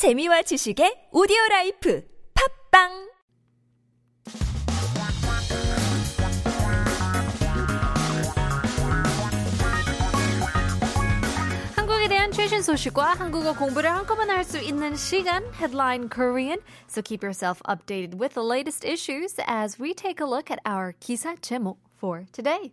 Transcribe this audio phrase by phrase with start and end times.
[0.00, 2.02] 재미와 지식의 오디오 라이프
[2.32, 3.10] 팝빵
[12.32, 16.60] 최신 소식과 한국어 공부를 한꺼번에 할 수 있는 시간 Headline Korean.
[16.88, 20.94] So keep yourself updated with the latest issues as we take a look at our
[20.98, 22.72] 기사 제목 for today.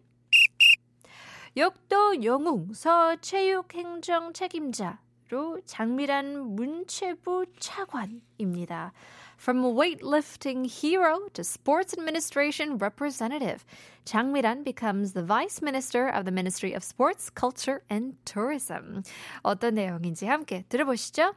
[1.57, 4.99] 역도 영웅 서체육행정 책임자
[5.29, 8.93] 로 장미란 문체부 차관입니다.
[9.37, 13.65] From weightlifting hero to sports administration representative,
[14.13, 19.03] Miran becomes the vice minister of the Ministry of Sports, Culture and Tourism.
[19.43, 21.33] 어떤 내용인지 함께 들어보시죠.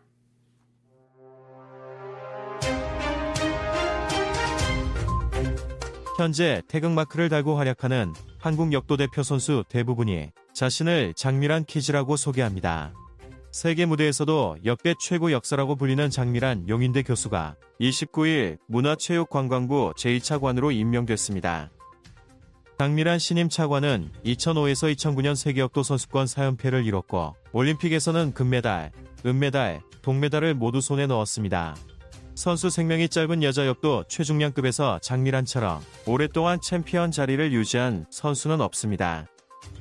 [6.17, 12.93] 현재 태극마크를 달고 활약하는 한국 역도 대표 선수 대부분이 자신을 장미란 키즈라고 소개합니다.
[13.53, 21.71] 세계 무대에서도 역대 최고 역사라고 불리는 장미란 용인대 교수가 29일 문화체육관광부 제2차관으로 임명됐습니다.
[22.79, 28.93] 장미란 신임 차관은 2005에서 2009년 세계역도 선수권 4연패를 이뤘고 올림픽에서는 금메달,
[29.27, 31.77] 은메달, 동메달을 모두 손에 넣었습니다.
[32.37, 39.27] 선수 생명이 짧은 여자 역도 최중량급에서 장미란처럼 오랫동안 챔피언 자리를 유지한 선수는 없습니다.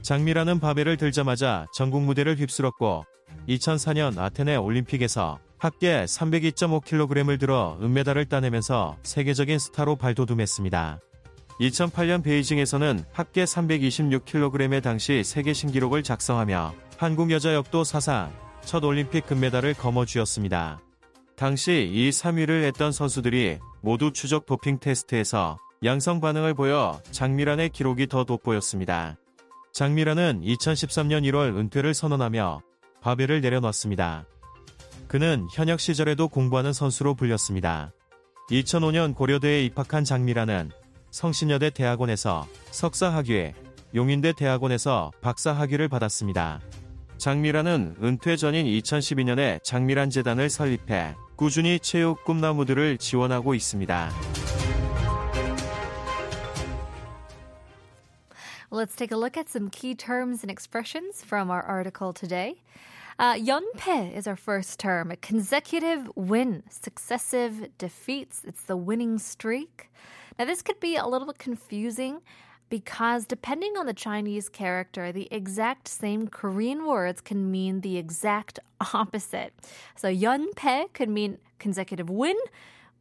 [0.02, 3.06] 장미란은 바벨을 들자마자 전국 무대를 휩쓸었고
[3.48, 11.00] 2004년 아테네 올림픽에서 합계 302.5kg을 들어 은메달을 따내면서 세계적인 스타로 발돋움했습니다.
[11.60, 19.74] 2008년 베이징에서는 합계 326kg의 당시 세계 신기록을 작성하며 한국 여자 역도 사상 첫 올림픽 금메달을
[19.74, 20.80] 거머쥐었습니다.
[21.36, 28.24] 당시 이 3위를 했던 선수들이 모두 추적 도핑 테스트에서 양성 반응을 보여 장미란의 기록이 더
[28.24, 29.18] 돋보였습니다.
[29.74, 32.62] 장미란은 2013년 1월 은퇴를 선언하며
[33.02, 34.26] 바벨을 내려놨습니다.
[35.08, 37.92] 그는 현역 시절에도 공부하는 선수로 불렸습니다.
[38.52, 40.72] 2005년 고려대에 입학한 장미란은
[41.12, 43.54] 성신여대 대학원에서 석사 학위에
[43.96, 46.62] 용인대 대학원에서 박사 학위를 받았습니다.
[47.18, 54.10] 장미란은 은퇴 전인 2012년에 장미란 재단을 설립해 꾸준히 체육 꿈나무들을 지원하고 있습니다.
[58.72, 62.62] Let's take a look at some key terms and expressions from our article today.
[63.19, 65.11] Uh, 연패 is our first term.
[65.11, 68.43] A consecutive win, successive defeats.
[68.45, 69.91] It's the winning streak.
[70.39, 72.21] Now, this could be a little bit confusing
[72.69, 78.59] because depending on the Chinese character, the exact same Korean words can mean the exact
[78.93, 79.53] opposite.
[79.97, 82.37] So, 연패 could mean consecutive win,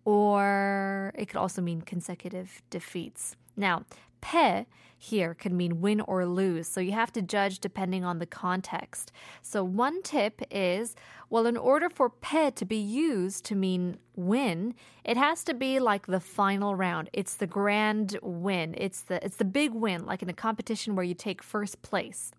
[0.06, 3.36] or it could also mean consecutive defeats.
[3.58, 3.84] Now,
[4.22, 4.66] 패
[4.99, 9.13] here can mean win or lose, so you have to judge depending on the context.
[9.43, 10.97] So, one tip is
[11.31, 15.79] well, in order for 패 to be used to mean win, it has to be
[15.79, 17.11] like the final round.
[17.13, 18.75] It's the grand win.
[18.77, 22.33] It's the it's the big win, like in a competition where you take first place.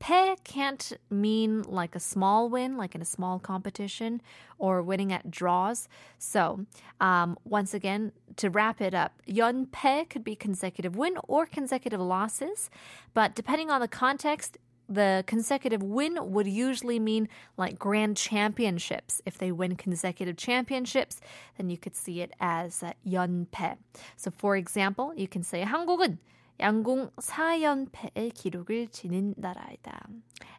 [0.00, 4.20] 패 can't mean like a small win, like in a small competition,
[4.58, 5.88] or winning at draws.
[6.18, 6.66] So,
[7.00, 12.70] um, once again, to wrap it up, 연패 could be consecutive win or consecutive losses,
[13.14, 19.20] but depending on the context, the consecutive win would usually mean like grand championships.
[19.26, 21.20] If they win consecutive championships,
[21.56, 23.78] then you could see it as uh, 연패.
[24.16, 26.18] So, for example, you can say 한국은
[26.60, 30.06] 양궁 4연패의 기록을 지닌 나라이다.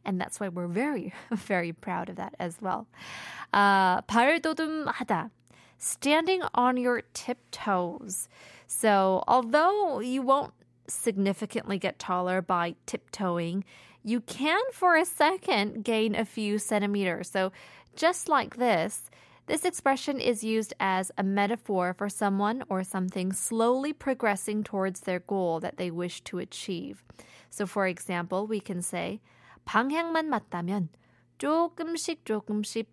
[0.05, 2.87] And that's why we're very, very proud of that as well.
[3.53, 5.31] Uh, 발돋움하다.
[5.79, 8.27] Standing on your tiptoes.
[8.67, 10.53] So, although you won't
[10.87, 13.63] significantly get taller by tiptoeing,
[14.03, 17.29] you can for a second gain a few centimeters.
[17.29, 17.51] So,
[17.95, 19.09] just like this,
[19.47, 25.19] this expression is used as a metaphor for someone or something slowly progressing towards their
[25.19, 27.03] goal that they wish to achieve.
[27.49, 29.21] So, for example, we can say,
[29.65, 30.89] 방향만 맞다면
[31.39, 32.87] 조금씩 조금씩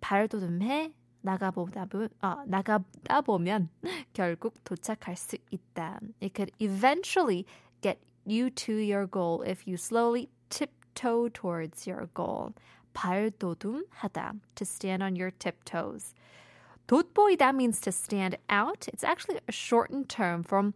[0.00, 3.68] 발돋움해 나가보다, 보, 아, 나가다 보면
[4.12, 6.00] 결국 도착할 수 있다.
[6.20, 7.46] It could eventually
[7.82, 12.54] get you to your goal if you slowly tiptoe towards your goal.
[12.94, 16.14] 발돋움하다, to stand on your tiptoes.
[16.86, 18.88] 돋보이다 means to stand out.
[18.88, 20.74] It's actually a shortened term from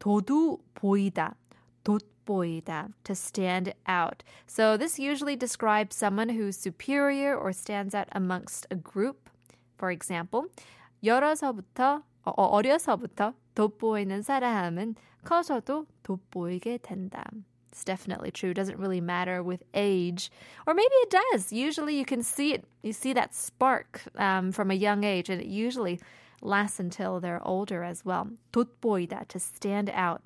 [0.00, 1.36] 도두 보이다,
[1.84, 4.24] 돋보이다, to stand out.
[4.46, 9.30] So this usually describes someone who's superior or stands out amongst a group.
[9.76, 10.48] For example,
[11.04, 17.24] 열어서부터 어, 어려서부터 돋보이는 사람은 커서도 돋보이게 된다.
[17.70, 18.50] It's definitely true.
[18.50, 20.30] It doesn't really matter with age,
[20.66, 21.52] or maybe it does.
[21.52, 22.64] Usually, you can see it.
[22.82, 25.98] You see that spark um, from a young age, and it usually
[26.42, 28.28] lasts until they're older as well.
[28.52, 30.22] 돋보이다 to stand out.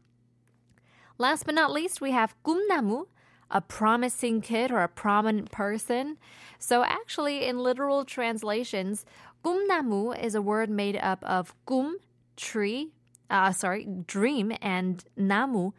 [1.19, 3.07] Last but not least, we have 꿈나무,
[3.51, 6.19] a promising kid or a prominent person.
[6.59, 9.07] So actually, in literal translations,
[9.45, 11.99] 꿈나무 is a word made up of kum,
[12.37, 12.91] tree,
[13.31, 15.73] uh, sorry, dream, and namu,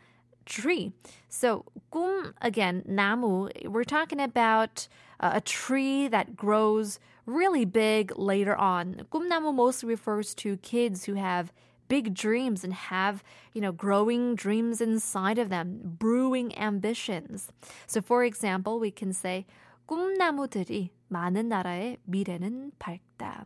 [0.52, 0.94] tree.
[1.30, 4.88] So, kum, again, namu, we're talking about
[5.19, 9.06] uh, a tree that grows really big later on.
[9.12, 11.52] Kumnamu mostly refers to kids who have
[11.88, 13.24] big dreams and have,
[13.54, 17.52] you know, growing dreams inside of them, brewing ambitions.
[17.86, 19.46] So, for example, we can say,
[19.88, 23.46] 꿈나무들이 많은 나라의 미래는 밝다.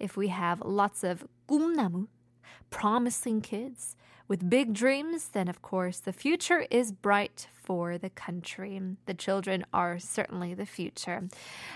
[0.00, 2.08] If we have lots of 꿈나무,
[2.70, 3.96] promising kids,
[4.32, 8.80] with big dreams, then of course the future is bright for the country.
[9.06, 11.28] The children are certainly the future.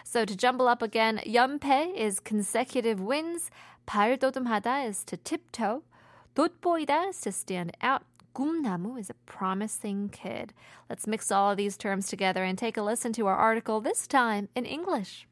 [0.05, 3.51] So to jumble up again, 연패 is consecutive wins,
[3.87, 5.83] 발돋움하다 is to tiptoe,
[6.35, 8.03] 돋보이다 is to stand out,
[8.35, 10.53] 꿈나무 is a promising kid.
[10.89, 14.07] Let's mix all of these terms together and take a listen to our article, this
[14.07, 15.27] time in English.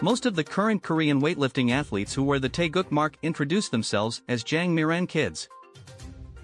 [0.00, 4.44] Most of the current Korean weightlifting athletes who wear the Taeguk mark introduce themselves as
[4.44, 5.48] Jang Miran kids.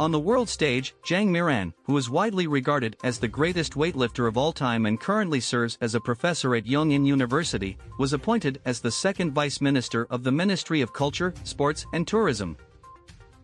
[0.01, 4.37] On the world stage, Jang Miran, who is widely regarded as the greatest weightlifter of
[4.37, 8.91] all time and currently serves as a professor at Yongin University, was appointed as the
[8.91, 12.57] second vice minister of the Ministry of Culture, Sports and Tourism.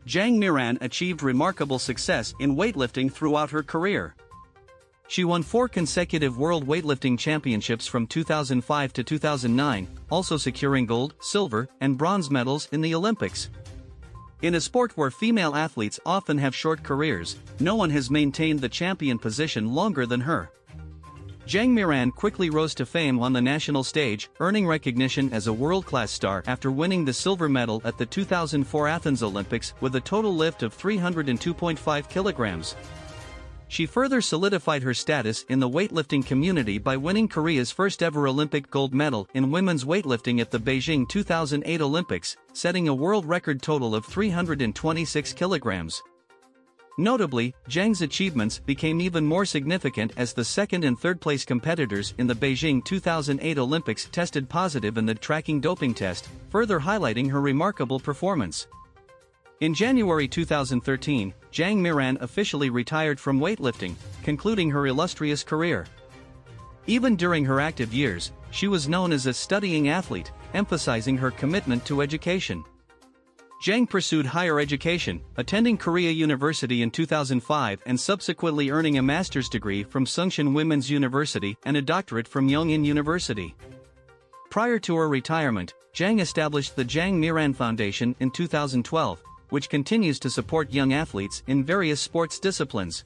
[0.06, 4.16] Jang Miran achieved remarkable success in weightlifting throughout her career.
[5.10, 11.68] She won four consecutive World Weightlifting Championships from 2005 to 2009, also securing gold, silver,
[11.80, 13.50] and bronze medals in the Olympics.
[14.42, 18.68] In a sport where female athletes often have short careers, no one has maintained the
[18.68, 20.52] champion position longer than her.
[21.44, 26.12] Jang Miran quickly rose to fame on the national stage, earning recognition as a world-class
[26.12, 30.62] star after winning the silver medal at the 2004 Athens Olympics with a total lift
[30.62, 32.76] of 302.5 kilograms.
[33.70, 38.68] She further solidified her status in the weightlifting community by winning Korea's first ever Olympic
[38.68, 43.94] gold medal in women's weightlifting at the Beijing 2008 Olympics, setting a world record total
[43.94, 46.02] of 326 kilograms.
[46.98, 52.26] Notably, Jang's achievements became even more significant as the second and third place competitors in
[52.26, 58.00] the Beijing 2008 Olympics tested positive in the tracking doping test, further highlighting her remarkable
[58.00, 58.66] performance.
[59.60, 65.84] In January 2013, Jang Miran officially retired from weightlifting, concluding her illustrious career.
[66.86, 71.84] Even during her active years, she was known as a studying athlete, emphasizing her commitment
[71.84, 72.64] to education.
[73.62, 79.82] Jang pursued higher education, attending Korea University in 2005 and subsequently earning a master's degree
[79.82, 83.54] from Sungshin Women's University and a doctorate from Yongin University.
[84.48, 90.30] Prior to her retirement, Jang established the Jang Miran Foundation in 2012, which continues to
[90.30, 93.04] support young athletes in various sports disciplines.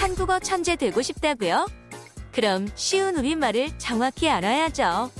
[0.00, 1.66] 한국어 천재 되고 싶다고요?
[2.32, 5.10] 그럼 쉬운 우리말을 정확히 알아야죠.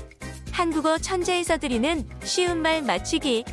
[0.50, 3.44] 한국어 천재에서 드리는 쉬운 말 맞추기.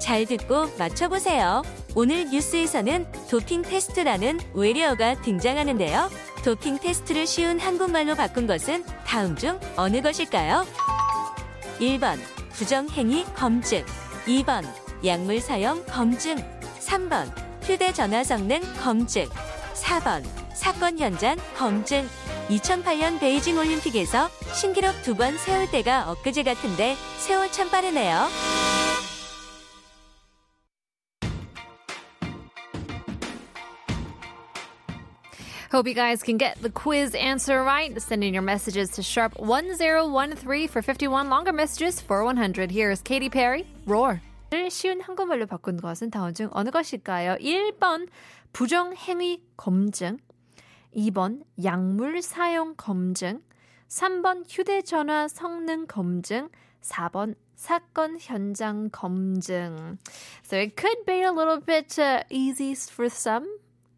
[0.00, 1.62] 잘 듣고 맞춰보세요.
[1.94, 6.10] 오늘 뉴스에서는 도핑 테스트라는 외래어가 등장하는데요.
[6.46, 10.64] 도핑 테스트를 쉬운 한국말로 바꾼 것은 다음 중 어느 것일까요?
[11.80, 12.20] 1번
[12.52, 13.84] 부정행위 검증
[14.26, 14.64] 2번
[15.04, 16.36] 약물 사용 검증
[16.78, 17.32] 3번
[17.64, 19.26] 휴대전화 성능 검증
[19.74, 20.22] 4번
[20.54, 22.08] 사건 현장 검증
[22.48, 28.75] 2008년 베이징 올림픽에서 신기록 두 번 세울 때가 엊그제 같은데 세월 참 빠르네요.
[35.71, 37.99] Hope you guys can get the quiz answer right.
[38.01, 42.71] Send in your messages to sharp 1013 for 51 longer messages for 100.
[42.71, 44.21] Here's Katy Perry, Roar.
[44.51, 47.37] 를 쉬운 한국말로 바꾼 것은 다음 중 어느 것일까요?
[47.39, 48.09] 1번
[48.51, 50.17] 부정행위 검증
[50.93, 53.41] 2번 약물 사용 검증
[53.87, 56.49] 3번 휴대전화 성능 검증
[56.81, 59.97] 4번 사건 현장 검증
[60.43, 63.47] So it could be a little bit uh, easy for some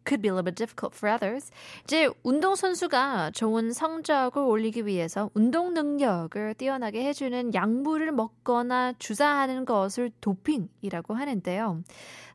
[0.09, 1.51] could be a little bit difficult for others.
[1.83, 11.13] 이제 운동선수가 좋은 성적을 올리기 위해서 운동 능력을 뛰어나게 해주는 약물을 먹거나 주사하는 것을 도핑이라고
[11.13, 11.83] 하는데요.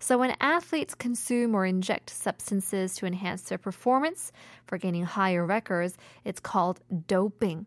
[0.01, 4.31] So when athletes consume or inject substances to enhance their performance
[4.69, 7.67] for gaining higher records, it's called doping.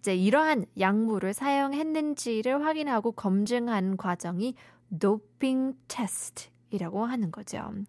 [0.00, 4.54] 이제 이러한 약물을 사용했는지를 확인하고 검증하는 과정이
[4.90, 7.85] doping test 이라고 하는 거죠.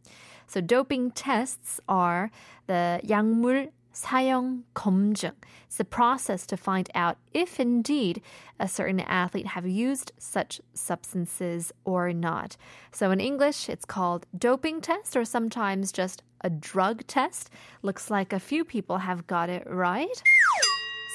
[0.46, 2.30] So doping tests are
[2.66, 5.32] the 약물 사용 검증.
[5.66, 8.22] It's the process to find out if indeed
[8.60, 12.56] a certain athlete have used such substances or not.
[12.92, 17.50] So in English, it's called doping test or sometimes just a drug test.
[17.82, 20.22] Looks like a few people have got it right.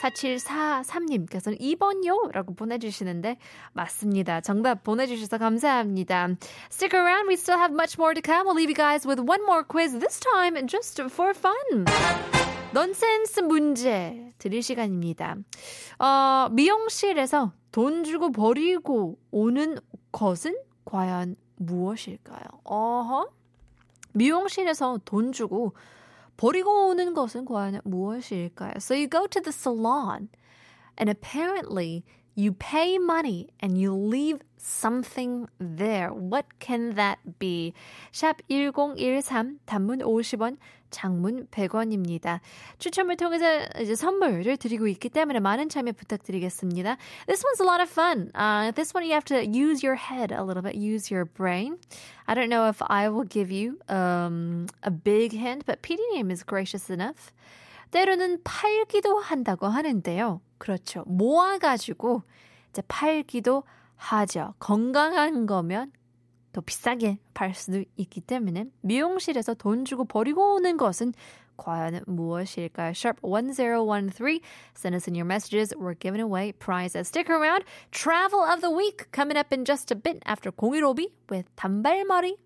[0.01, 2.33] 4743님께서는 2번요?
[2.33, 3.39] 라고 보내주시는데
[3.73, 4.41] 맞습니다.
[4.41, 6.29] 정답 보내주셔서 감사합니다.
[6.71, 7.29] Stick around.
[7.29, 8.47] We still have much more to come.
[8.47, 9.99] We'll leave you guys with one more quiz.
[9.99, 11.85] This time just for fun.
[12.73, 15.37] 넌센스 문제 드릴 시간입니다.
[15.99, 19.79] 어, 미용실에서 돈 주고 버리고 오는
[20.13, 22.45] 것은 과연 무엇일까요?
[22.65, 23.29] 어허.
[24.13, 25.75] 미용실에서 돈 주고
[26.38, 28.74] 버리고 오는 것은 과연 무엇일까요?
[28.78, 30.30] So you go to the salon
[30.98, 32.04] and apparently
[32.36, 36.10] you pay money and you leave something there.
[36.10, 37.74] What can that be?
[38.12, 40.58] 샵 1013 단문 50원
[40.91, 42.41] 장문 100원입니다.
[42.79, 46.97] 추첨을 통해서 이제 선물을 드리고 있기 때문에 많은 참여 부탁드리겠습니다.
[47.27, 48.31] This one's a lot of fun.
[48.35, 51.79] Uh, this one you have to use your head a little bit, use your brain.
[52.27, 56.45] I don't know if I will give you um, a big hint, but PD님 is
[56.45, 57.33] gracious enough.
[57.91, 60.41] 때로는 팔기도 한다고 하는데요.
[60.59, 61.05] 그렇죠.
[61.07, 62.23] 모아가지고
[62.71, 63.63] 이제 팔기도
[63.97, 64.55] 하죠.
[64.59, 65.93] 건강한 거면
[66.53, 71.13] 더 비싸게 팔 수도 있기 때문에 미용실에서 돈 주고 버리고 오는 것은
[71.59, 72.93] 과연 무엇일까요?
[72.95, 74.41] Sharp 1013.
[74.75, 75.75] Send us in your messages.
[75.77, 77.09] We're giving away prizes.
[77.09, 77.65] Stick around.
[77.91, 82.39] Travel of the week coming up in just a bit after 015 with 단발머리.